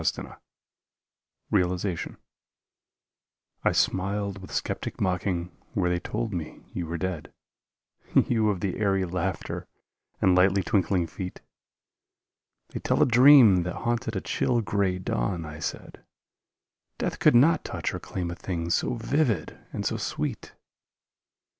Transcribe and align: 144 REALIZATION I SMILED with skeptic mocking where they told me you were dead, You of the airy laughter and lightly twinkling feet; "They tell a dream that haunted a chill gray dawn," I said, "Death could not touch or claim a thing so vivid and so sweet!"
144 0.01 0.41
REALIZATION 1.51 2.17
I 3.63 3.71
SMILED 3.71 4.39
with 4.39 4.51
skeptic 4.51 4.99
mocking 4.99 5.55
where 5.75 5.91
they 5.91 5.99
told 5.99 6.33
me 6.33 6.63
you 6.73 6.87
were 6.87 6.97
dead, 6.97 7.31
You 8.15 8.49
of 8.49 8.61
the 8.61 8.77
airy 8.79 9.05
laughter 9.05 9.67
and 10.19 10.33
lightly 10.33 10.63
twinkling 10.63 11.05
feet; 11.05 11.41
"They 12.69 12.79
tell 12.79 13.03
a 13.03 13.05
dream 13.05 13.61
that 13.61 13.75
haunted 13.75 14.15
a 14.15 14.21
chill 14.21 14.61
gray 14.61 14.97
dawn," 14.97 15.45
I 15.45 15.59
said, 15.59 16.03
"Death 16.97 17.19
could 17.19 17.35
not 17.35 17.63
touch 17.63 17.93
or 17.93 17.99
claim 17.99 18.31
a 18.31 18.35
thing 18.35 18.71
so 18.71 18.95
vivid 18.95 19.55
and 19.71 19.85
so 19.85 19.97
sweet!" 19.97 20.55